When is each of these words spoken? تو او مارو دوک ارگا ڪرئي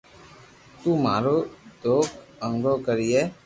تو 0.79 0.87
او 0.93 1.01
مارو 1.05 1.37
دوک 1.81 2.09
ارگا 2.45 2.73
ڪرئي 2.85 3.21